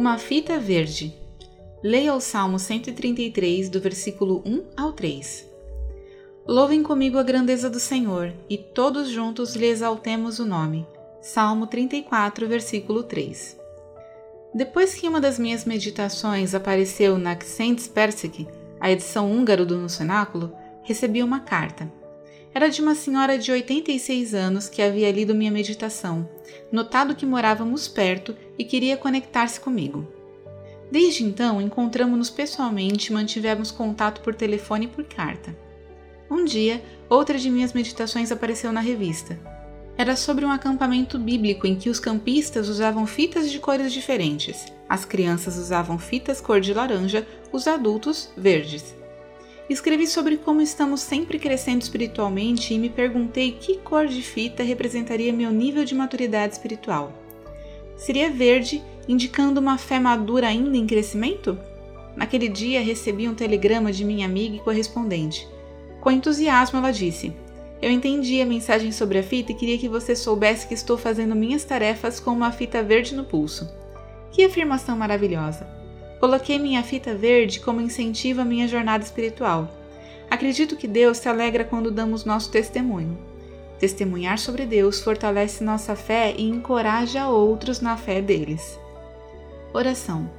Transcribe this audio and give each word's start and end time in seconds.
Uma 0.00 0.16
fita 0.16 0.58
verde. 0.58 1.14
Leia 1.82 2.14
o 2.14 2.22
Salmo 2.22 2.58
133, 2.58 3.68
do 3.68 3.78
versículo 3.78 4.42
1 4.46 4.64
ao 4.74 4.94
3. 4.94 5.46
Louvem 6.46 6.82
comigo 6.82 7.18
a 7.18 7.22
grandeza 7.22 7.68
do 7.68 7.78
Senhor, 7.78 8.32
e 8.48 8.56
todos 8.56 9.10
juntos 9.10 9.54
lhe 9.54 9.66
exaltemos 9.66 10.38
o 10.38 10.46
nome. 10.46 10.86
Salmo 11.20 11.66
34, 11.66 12.48
versículo 12.48 13.02
3. 13.02 13.58
Depois 14.54 14.94
que 14.94 15.06
uma 15.06 15.20
das 15.20 15.38
minhas 15.38 15.66
meditações 15.66 16.54
apareceu 16.54 17.18
na 17.18 17.38
Xentes 17.38 17.86
Persic, 17.86 18.48
a 18.80 18.90
edição 18.90 19.30
húngaro 19.30 19.66
do 19.66 19.76
No 19.76 19.90
Cenáculo, 19.90 20.50
recebi 20.82 21.22
uma 21.22 21.40
carta. 21.40 21.92
Era 22.52 22.68
de 22.68 22.82
uma 22.82 22.96
senhora 22.96 23.38
de 23.38 23.52
86 23.52 24.34
anos 24.34 24.68
que 24.68 24.82
havia 24.82 25.10
lido 25.12 25.34
minha 25.34 25.52
meditação, 25.52 26.28
notado 26.72 27.14
que 27.14 27.24
morávamos 27.24 27.86
perto 27.86 28.36
e 28.58 28.64
queria 28.64 28.96
conectar-se 28.96 29.60
comigo. 29.60 30.06
Desde 30.90 31.22
então, 31.22 31.62
encontramos-nos 31.62 32.28
pessoalmente 32.28 33.10
e 33.10 33.12
mantivemos 33.12 33.70
contato 33.70 34.20
por 34.20 34.34
telefone 34.34 34.86
e 34.86 34.88
por 34.88 35.04
carta. 35.04 35.56
Um 36.28 36.44
dia, 36.44 36.82
outra 37.08 37.38
de 37.38 37.48
minhas 37.48 37.72
meditações 37.72 38.32
apareceu 38.32 38.72
na 38.72 38.80
revista. 38.80 39.38
Era 39.96 40.16
sobre 40.16 40.44
um 40.44 40.50
acampamento 40.50 41.18
bíblico 41.18 41.66
em 41.66 41.76
que 41.76 41.90
os 41.90 42.00
campistas 42.00 42.68
usavam 42.68 43.06
fitas 43.06 43.50
de 43.50 43.60
cores 43.60 43.92
diferentes. 43.92 44.66
As 44.88 45.04
crianças 45.04 45.56
usavam 45.56 45.98
fitas 45.98 46.40
cor 46.40 46.60
de 46.60 46.74
laranja, 46.74 47.26
os 47.52 47.68
adultos 47.68 48.30
verdes. 48.36 48.99
Escrevi 49.70 50.08
sobre 50.08 50.36
como 50.36 50.60
estamos 50.60 51.00
sempre 51.00 51.38
crescendo 51.38 51.80
espiritualmente 51.80 52.74
e 52.74 52.78
me 52.78 52.90
perguntei 52.90 53.52
que 53.52 53.78
cor 53.78 54.08
de 54.08 54.20
fita 54.20 54.64
representaria 54.64 55.32
meu 55.32 55.52
nível 55.52 55.84
de 55.84 55.94
maturidade 55.94 56.54
espiritual. 56.54 57.12
Seria 57.96 58.28
verde, 58.28 58.82
indicando 59.06 59.60
uma 59.60 59.78
fé 59.78 60.00
madura 60.00 60.48
ainda 60.48 60.76
em 60.76 60.88
crescimento? 60.88 61.56
Naquele 62.16 62.48
dia 62.48 62.82
recebi 62.82 63.28
um 63.28 63.34
telegrama 63.34 63.92
de 63.92 64.04
minha 64.04 64.26
amiga 64.26 64.56
e 64.56 64.60
correspondente. 64.60 65.46
Com 66.00 66.10
entusiasmo, 66.10 66.78
ela 66.78 66.90
disse: 66.90 67.32
Eu 67.80 67.92
entendi 67.92 68.42
a 68.42 68.46
mensagem 68.46 68.90
sobre 68.90 69.18
a 69.18 69.22
fita 69.22 69.52
e 69.52 69.54
queria 69.54 69.78
que 69.78 69.88
você 69.88 70.16
soubesse 70.16 70.66
que 70.66 70.74
estou 70.74 70.98
fazendo 70.98 71.36
minhas 71.36 71.62
tarefas 71.62 72.18
com 72.18 72.32
uma 72.32 72.50
fita 72.50 72.82
verde 72.82 73.14
no 73.14 73.22
pulso. 73.22 73.72
Que 74.32 74.42
afirmação 74.42 74.96
maravilhosa! 74.96 75.79
Coloquei 76.20 76.58
minha 76.58 76.82
fita 76.82 77.14
verde 77.14 77.60
como 77.60 77.80
incentivo 77.80 78.42
à 78.42 78.44
minha 78.44 78.68
jornada 78.68 79.02
espiritual. 79.02 79.70
Acredito 80.30 80.76
que 80.76 80.86
Deus 80.86 81.16
se 81.16 81.28
alegra 81.28 81.64
quando 81.64 81.90
damos 81.90 82.26
nosso 82.26 82.50
testemunho. 82.50 83.18
Testemunhar 83.78 84.38
sobre 84.38 84.66
Deus 84.66 85.00
fortalece 85.00 85.64
nossa 85.64 85.96
fé 85.96 86.34
e 86.36 86.46
encoraja 86.46 87.26
outros 87.26 87.80
na 87.80 87.96
fé 87.96 88.20
deles. 88.20 88.78
Oração. 89.72 90.30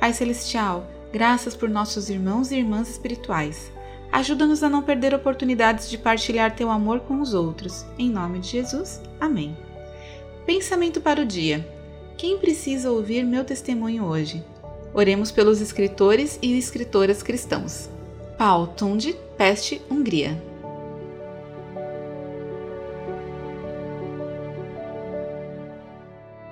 Pai 0.00 0.12
Celestial, 0.12 0.84
graças 1.12 1.54
por 1.54 1.68
nossos 1.68 2.10
irmãos 2.10 2.50
e 2.50 2.56
irmãs 2.56 2.90
espirituais. 2.90 3.70
Ajuda-nos 4.10 4.64
a 4.64 4.68
não 4.68 4.82
perder 4.82 5.14
oportunidades 5.14 5.88
de 5.88 5.96
partilhar 5.96 6.56
teu 6.56 6.68
amor 6.68 7.00
com 7.00 7.20
os 7.20 7.32
outros. 7.32 7.86
Em 7.96 8.10
nome 8.10 8.40
de 8.40 8.48
Jesus. 8.48 9.00
Amém. 9.20 9.56
Pensamento 10.44 11.00
para 11.00 11.20
o 11.22 11.26
dia. 11.26 11.64
Quem 12.16 12.38
precisa 12.38 12.90
ouvir 12.90 13.22
meu 13.22 13.44
testemunho 13.44 14.04
hoje? 14.04 14.42
Oremos 14.98 15.30
pelos 15.30 15.60
escritores 15.60 16.40
e 16.42 16.58
escritoras 16.58 17.22
cristãos. 17.22 17.88
Paul 18.36 18.66
Tunde, 18.66 19.14
Peste, 19.36 19.80
Hungria. 19.88 20.42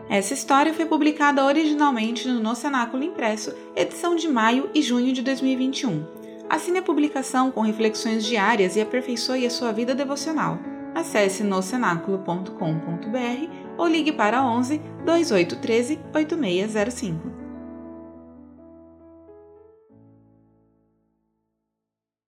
Essa 0.09 0.33
história 0.33 0.73
foi 0.73 0.87
publicada 0.87 1.45
originalmente 1.45 2.29
no 2.29 2.39
No 2.39 2.55
Cenáculo 2.55 3.03
Impresso, 3.03 3.53
edição 3.75 4.15
de 4.15 4.29
maio 4.29 4.71
e 4.73 4.81
junho 4.81 5.13
de 5.13 5.23
2021. 5.23 6.07
Assine 6.49 6.79
a 6.79 6.83
publicação 6.83 7.51
com 7.51 7.63
reflexões 7.63 8.25
diárias 8.25 8.77
e 8.77 8.81
aperfeiçoe 8.81 9.45
a 9.45 9.51
sua 9.51 9.73
vida 9.73 9.93
devocional. 9.93 10.57
Acesse 10.95 11.43
nocenáculo.com.br 11.43 13.51
ou 13.77 13.89
ligue 13.89 14.13
para 14.13 14.41
11 14.41 14.81
2813 15.05 15.99
8605. 16.15 17.36